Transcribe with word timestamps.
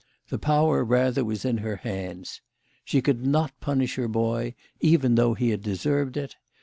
The 0.29 0.39
power 0.39 0.83
rather 0.83 1.23
was 1.23 1.45
in 1.45 1.59
her 1.59 1.75
hands. 1.75 2.41
She 2.83 3.03
could 3.03 3.23
not 3.23 3.59
punish 3.59 3.97
her 3.97 4.07
boy, 4.07 4.55
even 4.79 5.13
though 5.13 5.35
he 5.35 5.51
had 5.51 5.61
deserved 5.61 6.17
it. 6.17 6.37